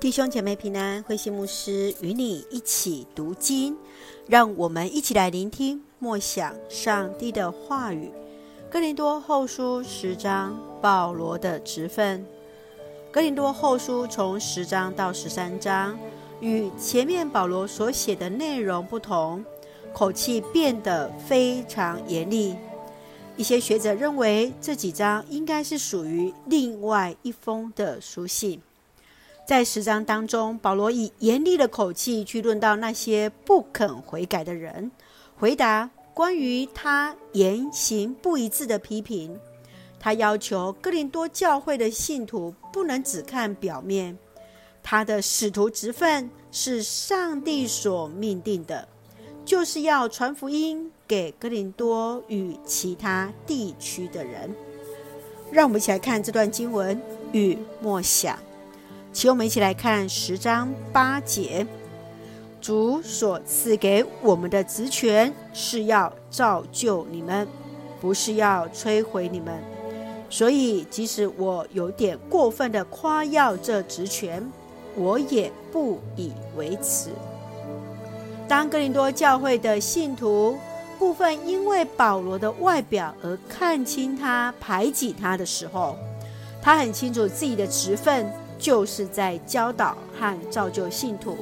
[0.00, 3.76] 弟兄姐妹平安，慧馨牧师与你一起读经，
[4.28, 8.08] 让我们一起来聆听默想上帝的话语。
[8.70, 12.24] 哥林多后书十章，保罗的职分。
[13.10, 15.98] 哥林多后书从十章到十三章，
[16.40, 19.44] 与前面保罗所写的内容不同，
[19.92, 22.54] 口气变得非常严厉。
[23.36, 28.62] 一些学者认为这几章应该是属于另外一封的书信。
[29.48, 34.90] 在十章当中，保罗以严厉的口气去论到那些不肯悔改的人，
[35.38, 39.40] 回答关于他言行不一致的批评。
[39.98, 44.18] 他要求哥林多教会的信徒不能只看表面。
[44.82, 48.86] 他的使徒职分是上帝所命定的，
[49.46, 54.54] 就是要传福音给哥林多与其他地区的人。
[55.50, 57.00] 让我们一起来看这段经文
[57.32, 58.38] 与默想。
[59.18, 61.66] 请我们一起来看十章八节，
[62.60, 67.48] 主所赐给我们的职权是要造就你们，
[68.00, 69.60] 不是要摧毁你们。
[70.30, 74.48] 所以，即使我有点过分的夸耀这职权，
[74.94, 77.10] 我也不以为耻。
[78.46, 80.56] 当哥林多教会的信徒
[80.96, 85.96] 部分因为保罗的外表而看轻他、排挤他的时候，
[86.62, 88.24] 他很清楚自己的职分。
[88.58, 91.36] 就是在教导和造就信徒，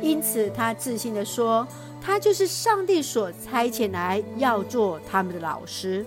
[0.00, 1.66] 因此他自信地说
[2.02, 6.04] ：“他就是上帝所差遣来要做他们的老师。”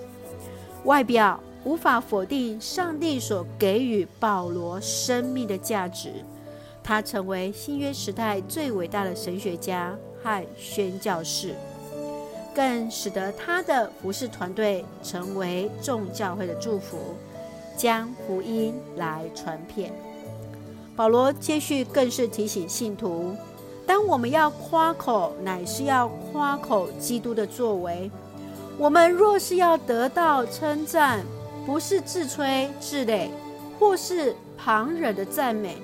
[0.84, 6.12] 外表无法否定上帝所给予保罗生命的价值，
[6.84, 11.56] 他成为新约时代最伟大的神学家和宣教士，
[12.54, 16.98] 更使得他的服事团队成为众教会的祝福，
[17.76, 19.92] 将福音来传遍。
[20.96, 23.36] 保罗接续更是提醒信徒：
[23.86, 28.10] 当我们要夸口，乃是要夸口基督的作为；
[28.78, 31.26] 我们若是要得到称赞，
[31.66, 33.28] 不是自吹自擂，
[33.78, 35.78] 或是旁人的赞美，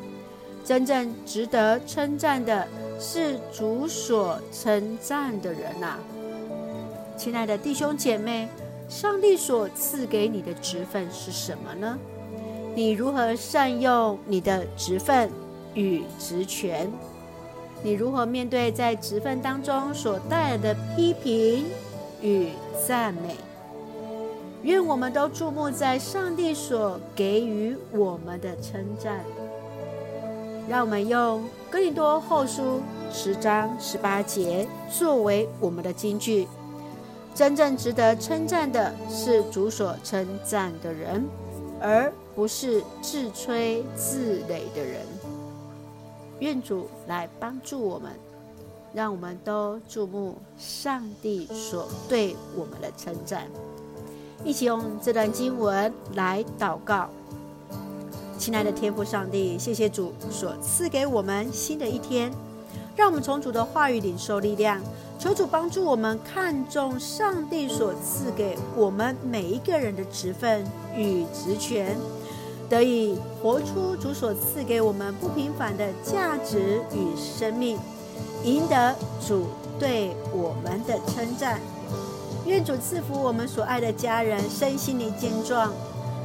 [0.63, 2.65] 真正值得称赞的
[2.97, 5.99] 是主所称赞的人呐、啊。
[7.17, 8.47] 亲爱的弟兄姐妹，
[8.87, 11.99] 上帝所赐给你的职分是什么呢？
[12.73, 15.29] 你如何善用你的职分
[15.73, 16.89] 与职权？
[17.83, 21.65] 你如何面对在职分当中所带来的批评
[22.21, 22.49] 与
[22.87, 23.35] 赞美？
[24.61, 29.19] 愿我们都注目在上帝所给予我们的称赞。
[30.69, 32.79] 让我们用哥林多后书
[33.11, 36.47] 十章十八节作为我们的金句：
[37.33, 41.27] 真正值得称赞的是主所称赞的人，
[41.81, 45.05] 而不是自吹自擂的人。
[46.39, 48.11] 愿主来帮助我们，
[48.93, 53.47] 让我们都注目上帝所对我们的称赞。
[54.43, 57.09] 一起用这段经文来祷告。
[58.39, 62.31] 亲爱的天父上帝，谢谢主所赐给我们新的一天，
[63.01, 64.79] 让我们从主的话语领受力量。
[65.17, 70.63] 求主帮助我们看重上帝所赐给我们每一个人的职分
[70.95, 71.97] 与职权。
[72.69, 77.79] 得以活出主所赐给我们不平凡的价值与生命，
[78.43, 78.95] 赢得
[79.27, 79.47] 主
[79.79, 81.59] 对我们的称赞。
[82.45, 85.73] 愿主赐福我们所爱的家人身心灵健壮，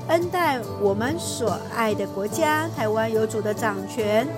[0.08, 4.28] 恩待我们所爱的国家台湾有主的掌权，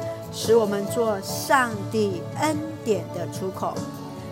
[0.40, 3.74] 使我们做上帝恩典的出口。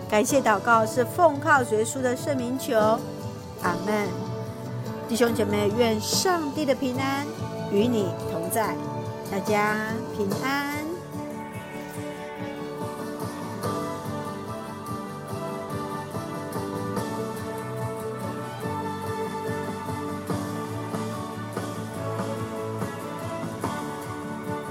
[0.09, 2.73] 感谢祷告是奉靠耶稣的圣名求，
[3.61, 4.07] 阿门。
[5.09, 7.27] 弟兄姐妹，愿上帝的平安
[7.73, 8.73] 与你同在，
[9.29, 9.75] 大家
[10.15, 10.86] 平安。